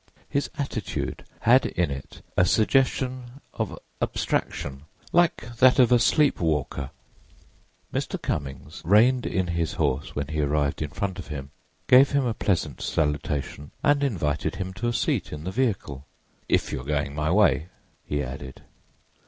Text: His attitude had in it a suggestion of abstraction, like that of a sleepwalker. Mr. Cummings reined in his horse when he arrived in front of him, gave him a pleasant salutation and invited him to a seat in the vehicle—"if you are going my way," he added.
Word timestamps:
His 0.27 0.49
attitude 0.57 1.25
had 1.41 1.63
in 1.67 1.91
it 1.91 2.23
a 2.35 2.43
suggestion 2.43 3.39
of 3.53 3.77
abstraction, 4.01 4.85
like 5.13 5.55
that 5.57 5.77
of 5.77 5.91
a 5.91 5.99
sleepwalker. 5.99 6.89
Mr. 7.93 8.19
Cummings 8.19 8.81
reined 8.83 9.27
in 9.27 9.45
his 9.49 9.73
horse 9.73 10.15
when 10.15 10.29
he 10.29 10.41
arrived 10.41 10.81
in 10.81 10.89
front 10.89 11.19
of 11.19 11.27
him, 11.27 11.51
gave 11.87 12.13
him 12.13 12.25
a 12.25 12.33
pleasant 12.33 12.81
salutation 12.81 13.69
and 13.83 14.03
invited 14.03 14.55
him 14.55 14.73
to 14.73 14.87
a 14.87 14.91
seat 14.93 15.31
in 15.31 15.43
the 15.43 15.51
vehicle—"if 15.51 16.71
you 16.71 16.81
are 16.81 16.83
going 16.83 17.13
my 17.13 17.31
way," 17.31 17.67
he 18.03 18.23
added. 18.23 18.63